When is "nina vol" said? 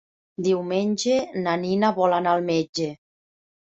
1.67-2.19